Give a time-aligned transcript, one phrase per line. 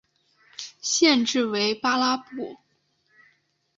[0.81, 2.57] 县治为巴拉布。